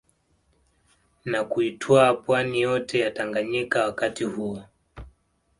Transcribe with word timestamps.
Na 1.25 1.43
kuitwaa 1.43 2.13
Pwani 2.13 2.61
yote 2.61 2.99
ya 2.99 3.11
Tanganyika 3.11 3.85
wakati 3.85 4.23
huo 4.23 4.63